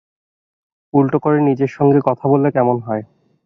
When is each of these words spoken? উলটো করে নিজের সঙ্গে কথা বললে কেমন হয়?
উলটো 0.93 1.17
করে 1.19 1.37
নিজের 1.41 1.71
সঙ্গে 1.77 1.99
কথা 2.07 2.25
বললে 2.27 2.49
কেমন 2.51 2.77
হয়? 2.79 3.03